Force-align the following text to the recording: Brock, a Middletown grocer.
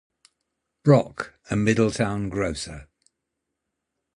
Brock, 0.83 1.35
a 1.51 1.55
Middletown 1.55 2.27
grocer. 2.29 2.87